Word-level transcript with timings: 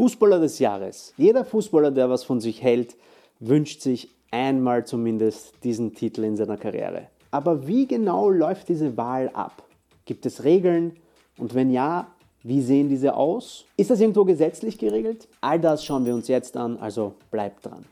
Fußballer 0.00 0.40
des 0.40 0.58
Jahres. 0.58 1.12
Jeder 1.18 1.44
Fußballer, 1.44 1.90
der 1.90 2.08
was 2.08 2.24
von 2.24 2.40
sich 2.40 2.62
hält, 2.62 2.96
wünscht 3.38 3.82
sich 3.82 4.08
einmal 4.30 4.86
zumindest 4.86 5.52
diesen 5.62 5.92
Titel 5.92 6.24
in 6.24 6.38
seiner 6.38 6.56
Karriere. 6.56 7.08
Aber 7.30 7.66
wie 7.66 7.86
genau 7.86 8.30
läuft 8.30 8.70
diese 8.70 8.96
Wahl 8.96 9.28
ab? 9.34 9.62
Gibt 10.06 10.24
es 10.24 10.42
Regeln? 10.42 10.96
Und 11.36 11.54
wenn 11.54 11.70
ja, 11.70 12.06
wie 12.42 12.62
sehen 12.62 12.88
diese 12.88 13.14
aus? 13.14 13.66
Ist 13.76 13.90
das 13.90 14.00
irgendwo 14.00 14.24
gesetzlich 14.24 14.78
geregelt? 14.78 15.28
All 15.42 15.60
das 15.60 15.84
schauen 15.84 16.06
wir 16.06 16.14
uns 16.14 16.28
jetzt 16.28 16.56
an, 16.56 16.78
also 16.78 17.12
bleibt 17.30 17.66
dran. 17.66 17.84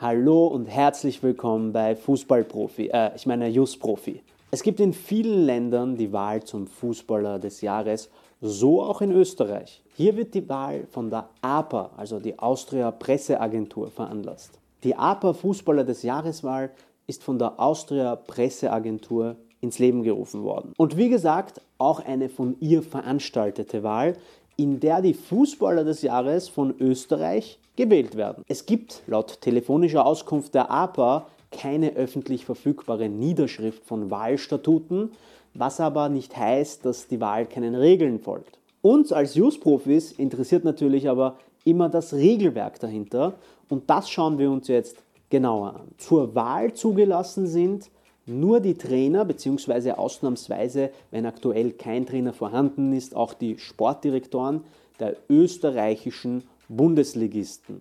Hallo 0.00 0.48
und 0.48 0.66
herzlich 0.66 1.22
willkommen 1.22 1.72
bei 1.72 1.94
Fußballprofi, 1.94 2.88
äh, 2.88 3.14
ich 3.14 3.26
meine 3.26 3.46
Just-Profi. 3.46 4.22
Es 4.50 4.62
gibt 4.62 4.80
in 4.80 4.94
vielen 4.94 5.44
Ländern 5.44 5.98
die 5.98 6.10
Wahl 6.10 6.42
zum 6.42 6.66
Fußballer 6.66 7.38
des 7.38 7.60
Jahres, 7.60 8.08
so 8.40 8.82
auch 8.82 9.02
in 9.02 9.12
Österreich. 9.12 9.82
Hier 9.94 10.16
wird 10.16 10.32
die 10.32 10.48
Wahl 10.48 10.86
von 10.90 11.10
der 11.10 11.28
APA, 11.42 11.90
also 11.98 12.18
die 12.18 12.38
Austria 12.38 12.90
Presseagentur, 12.90 13.90
veranlasst. 13.90 14.58
Die 14.84 14.96
APA 14.96 15.34
Fußballer 15.34 15.84
des 15.84 16.02
Jahreswahl 16.02 16.70
ist 17.06 17.22
von 17.22 17.38
der 17.38 17.60
Austria 17.60 18.16
Presseagentur 18.16 19.36
ins 19.60 19.78
Leben 19.78 20.02
gerufen 20.02 20.42
worden. 20.44 20.72
Und 20.78 20.96
wie 20.96 21.10
gesagt, 21.10 21.60
auch 21.76 22.00
eine 22.00 22.30
von 22.30 22.56
ihr 22.60 22.82
veranstaltete 22.82 23.82
Wahl, 23.82 24.16
in 24.56 24.80
der 24.80 25.02
die 25.02 25.14
Fußballer 25.14 25.84
des 25.84 26.00
Jahres 26.00 26.48
von 26.48 26.74
Österreich 26.80 27.58
gewählt 27.76 28.16
werden. 28.16 28.44
Es 28.48 28.64
gibt 28.64 29.02
laut 29.06 29.42
telefonischer 29.42 30.06
Auskunft 30.06 30.54
der 30.54 30.70
APA 30.70 31.26
keine 31.50 31.94
öffentlich 31.94 32.44
verfügbare 32.44 33.08
Niederschrift 33.08 33.84
von 33.84 34.10
Wahlstatuten, 34.10 35.12
was 35.54 35.80
aber 35.80 36.08
nicht 36.08 36.36
heißt, 36.36 36.84
dass 36.84 37.08
die 37.08 37.20
Wahl 37.20 37.46
keinen 37.46 37.74
Regeln 37.74 38.20
folgt. 38.20 38.58
Uns 38.82 39.12
als 39.12 39.34
Just-Profis 39.34 40.12
interessiert 40.12 40.64
natürlich 40.64 41.08
aber 41.08 41.38
immer 41.64 41.88
das 41.88 42.14
Regelwerk 42.14 42.78
dahinter 42.80 43.34
und 43.68 43.90
das 43.90 44.08
schauen 44.08 44.38
wir 44.38 44.50
uns 44.50 44.68
jetzt 44.68 45.02
genauer 45.30 45.74
an. 45.74 45.88
Zur 45.98 46.34
Wahl 46.34 46.72
zugelassen 46.74 47.46
sind 47.46 47.90
nur 48.26 48.60
die 48.60 48.74
Trainer 48.74 49.24
bzw. 49.24 49.92
ausnahmsweise, 49.92 50.90
wenn 51.10 51.26
aktuell 51.26 51.72
kein 51.72 52.06
Trainer 52.06 52.32
vorhanden 52.32 52.92
ist, 52.92 53.16
auch 53.16 53.34
die 53.34 53.58
Sportdirektoren 53.58 54.62
der 55.00 55.16
österreichischen 55.28 56.44
Bundesligisten, 56.68 57.80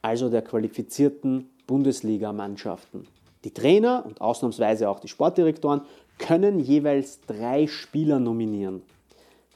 also 0.00 0.30
der 0.30 0.42
qualifizierten 0.42 1.50
Bundesligamannschaften. 1.66 3.06
Die 3.44 3.52
Trainer 3.52 4.04
und 4.06 4.20
ausnahmsweise 4.20 4.88
auch 4.88 5.00
die 5.00 5.08
Sportdirektoren 5.08 5.82
können 6.18 6.60
jeweils 6.60 7.20
drei 7.22 7.66
Spieler 7.66 8.20
nominieren. 8.20 8.82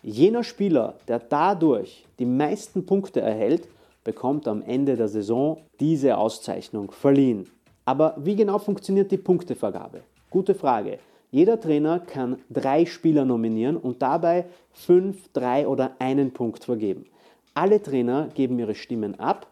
Jener 0.03 0.45
Spieler, 0.45 0.95
der 1.09 1.19
dadurch 1.19 2.05
die 2.19 2.27
meisten 2.27 2.87
Punkte 2.87 3.21
erhält, 3.21 3.69
bekommt 4.05 4.47
am 4.47 4.63
Ende 4.63 4.97
der 4.97 5.09
Saison 5.09 5.59
diese 5.81 6.17
Auszeichnung 6.17 6.91
verliehen. 6.93 7.49
Aber 7.85 8.15
wie 8.19 8.37
genau 8.37 8.59
funktioniert 8.59 9.11
die 9.11 9.17
Punktevergabe? 9.17 10.03
Gute 10.31 10.55
Frage. 10.55 10.99
Jeder 11.31 11.61
Trainer 11.61 12.01
kann 12.01 12.39
drei 12.51 12.87
Spieler 12.87 13.25
nominieren 13.25 13.77
und 13.77 14.01
dabei 14.01 14.47
fünf, 14.73 15.29
drei 15.33 15.67
oder 15.67 15.97
einen 15.99 16.33
Punkt 16.33 16.65
vergeben. 16.65 17.07
Alle 17.55 17.83
Trainer 17.83 18.29
geben 18.35 18.59
ihre 18.59 18.75
Stimmen 18.75 19.19
ab, 19.19 19.47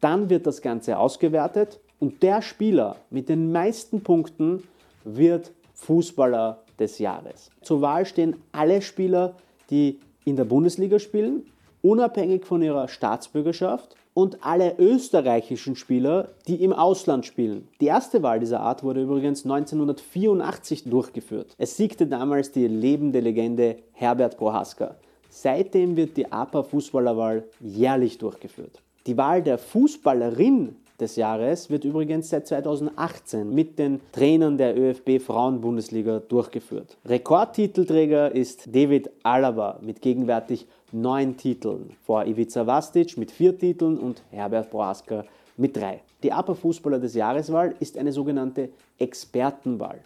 dann 0.00 0.30
wird 0.30 0.46
das 0.46 0.62
Ganze 0.62 0.98
ausgewertet 0.98 1.80
und 1.98 2.22
der 2.22 2.42
Spieler 2.42 2.96
mit 3.10 3.28
den 3.28 3.52
meisten 3.52 4.02
Punkten 4.02 4.62
wird 5.04 5.52
Fußballer 5.74 6.62
des 6.78 6.98
Jahres. 6.98 7.50
Zur 7.62 7.80
Wahl 7.80 8.06
stehen 8.06 8.36
alle 8.52 8.82
Spieler, 8.82 9.34
die 9.70 10.00
in 10.24 10.36
der 10.36 10.44
Bundesliga 10.44 10.98
spielen, 10.98 11.44
unabhängig 11.82 12.44
von 12.44 12.62
ihrer 12.62 12.88
Staatsbürgerschaft 12.88 13.96
und 14.12 14.44
alle 14.44 14.76
österreichischen 14.78 15.76
Spieler, 15.76 16.30
die 16.46 16.62
im 16.62 16.72
Ausland 16.72 17.26
spielen. 17.26 17.68
Die 17.80 17.86
erste 17.86 18.22
Wahl 18.22 18.40
dieser 18.40 18.60
Art 18.60 18.82
wurde 18.82 19.02
übrigens 19.02 19.44
1984 19.44 20.84
durchgeführt. 20.84 21.54
Es 21.58 21.76
siegte 21.76 22.06
damals 22.06 22.52
die 22.52 22.66
lebende 22.66 23.20
Legende 23.20 23.76
Herbert 23.92 24.36
Prohaska. 24.36 24.96
Seitdem 25.28 25.96
wird 25.96 26.16
die 26.16 26.30
APA-Fußballerwahl 26.30 27.44
jährlich 27.60 28.18
durchgeführt. 28.18 28.82
Die 29.06 29.16
Wahl 29.16 29.42
der 29.42 29.56
Fußballerin 29.56 30.76
des 31.00 31.16
Jahres 31.16 31.70
wird 31.70 31.84
übrigens 31.84 32.28
seit 32.28 32.46
2018 32.46 33.52
mit 33.54 33.78
den 33.78 34.00
Trainern 34.12 34.58
der 34.58 34.78
ÖFB 34.78 35.20
Frauenbundesliga 35.20 36.20
durchgeführt. 36.20 36.98
Rekordtitelträger 37.06 38.34
ist 38.34 38.74
David 38.74 39.10
Alaba 39.22 39.78
mit 39.80 40.02
gegenwärtig 40.02 40.66
neun 40.92 41.38
Titeln, 41.38 41.90
vor 42.04 42.26
Ivica 42.26 42.66
Vastic 42.66 43.16
mit 43.16 43.30
vier 43.30 43.58
Titeln 43.58 43.98
und 43.98 44.22
Herbert 44.30 44.70
Proaska 44.70 45.24
mit 45.56 45.76
drei. 45.76 46.00
Die 46.22 46.32
APA 46.32 46.54
Fußballer 46.54 46.98
des 46.98 47.14
Jahreswahl 47.14 47.74
ist 47.80 47.96
eine 47.96 48.12
sogenannte 48.12 48.68
Expertenwahl. 48.98 50.00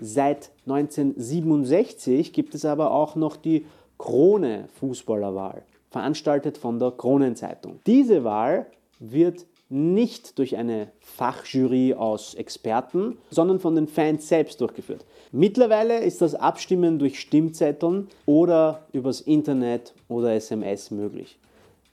Seit 0.00 0.50
1967 0.66 2.32
gibt 2.32 2.54
es 2.54 2.64
aber 2.64 2.90
auch 2.90 3.14
noch 3.14 3.36
die 3.36 3.66
Krone 3.98 4.68
Fußballerwahl, 4.80 5.62
veranstaltet 5.90 6.58
von 6.58 6.78
der 6.78 6.92
Kronenzeitung. 6.92 7.80
Diese 7.86 8.24
Wahl 8.24 8.66
wird 8.98 9.46
nicht 9.70 10.38
durch 10.38 10.56
eine 10.56 10.90
Fachjury 11.00 11.94
aus 11.94 12.34
Experten, 12.34 13.18
sondern 13.30 13.60
von 13.60 13.76
den 13.76 13.86
Fans 13.86 14.28
selbst 14.28 14.60
durchgeführt. 14.60 15.04
Mittlerweile 15.30 16.00
ist 16.00 16.20
das 16.20 16.34
Abstimmen 16.34 16.98
durch 16.98 17.20
Stimmzetteln 17.20 18.08
oder 18.26 18.86
übers 18.92 19.20
Internet 19.20 19.94
oder 20.08 20.34
SMS 20.34 20.90
möglich. 20.90 21.38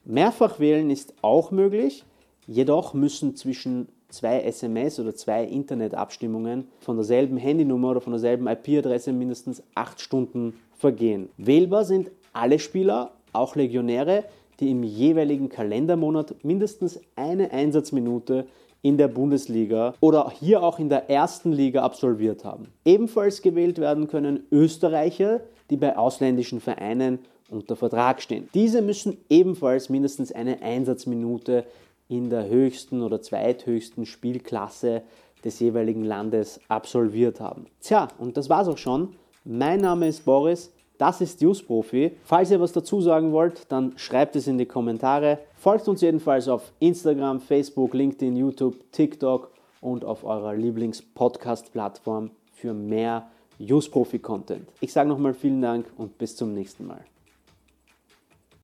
Mehrfach 0.05 0.59
wählen 0.59 0.89
ist 0.89 1.13
auch 1.21 1.51
möglich, 1.51 2.03
jedoch 2.47 2.93
müssen 2.95 3.35
zwischen 3.35 3.89
zwei 4.09 4.39
SMS 4.41 4.99
oder 4.99 5.13
zwei 5.15 5.43
Internetabstimmungen 5.43 6.67
von 6.79 6.95
derselben 6.95 7.37
Handynummer 7.37 7.91
oder 7.91 8.01
von 8.01 8.13
derselben 8.13 8.47
IP-Adresse 8.47 9.11
mindestens 9.11 9.61
acht 9.75 10.01
Stunden 10.01 10.53
vergehen. 10.77 11.29
Wählbar 11.37 11.85
sind 11.85 12.09
alle 12.33 12.57
Spieler, 12.57 13.11
auch 13.33 13.55
Legionäre, 13.55 14.25
die 14.59 14.71
im 14.71 14.83
jeweiligen 14.83 15.49
Kalendermonat 15.49 16.43
mindestens 16.43 16.99
eine 17.15 17.51
Einsatzminute 17.51 18.47
in 18.81 18.97
der 18.97 19.07
Bundesliga 19.07 19.93
oder 19.99 20.31
hier 20.39 20.63
auch 20.63 20.79
in 20.79 20.89
der 20.89 21.09
ersten 21.09 21.51
Liga 21.51 21.83
absolviert 21.83 22.45
haben. 22.45 22.67
Ebenfalls 22.85 23.41
gewählt 23.41 23.79
werden 23.79 24.07
können 24.07 24.43
Österreicher, 24.51 25.41
die 25.69 25.77
bei 25.77 25.97
ausländischen 25.97 26.61
Vereinen 26.61 27.19
unter 27.49 27.75
Vertrag 27.75 28.21
stehen. 28.21 28.49
Diese 28.53 28.81
müssen 28.81 29.17
ebenfalls 29.29 29.89
mindestens 29.89 30.31
eine 30.31 30.61
Einsatzminute 30.61 31.65
in 32.09 32.29
der 32.29 32.47
höchsten 32.47 33.01
oder 33.01 33.21
zweithöchsten 33.21 34.05
Spielklasse 34.05 35.01
des 35.43 35.59
jeweiligen 35.59 36.03
Landes 36.03 36.59
absolviert 36.67 37.39
haben. 37.39 37.65
Tja, 37.81 38.07
und 38.17 38.37
das 38.37 38.49
war's 38.49 38.67
auch 38.67 38.77
schon. 38.77 39.15
Mein 39.43 39.81
Name 39.81 40.07
ist 40.07 40.25
Boris. 40.25 40.71
Das 40.97 41.21
ist 41.21 41.41
Newsprofi. 41.41 42.11
Falls 42.23 42.51
ihr 42.51 42.59
was 42.59 42.71
dazu 42.71 43.01
sagen 43.01 43.31
wollt, 43.31 43.71
dann 43.71 43.93
schreibt 43.97 44.35
es 44.35 44.47
in 44.47 44.57
die 44.57 44.65
Kommentare. 44.65 45.39
Folgt 45.55 45.87
uns 45.87 46.01
jedenfalls 46.01 46.47
auf 46.47 46.71
Instagram, 46.79 47.39
Facebook, 47.39 47.93
LinkedIn, 47.93 48.35
YouTube, 48.35 48.75
TikTok 48.91 49.51
und 49.81 50.03
auf 50.03 50.23
eurer 50.23 50.55
Lieblings-Podcast-Plattform 50.55 52.31
für 52.53 52.73
mehr 52.73 53.27
Newsprofi-Content. 53.59 54.67
Ich 54.81 54.93
sage 54.93 55.09
nochmal 55.09 55.33
vielen 55.33 55.61
Dank 55.61 55.85
und 55.97 56.17
bis 56.17 56.35
zum 56.35 56.53
nächsten 56.53 56.87
Mal. 56.87 57.01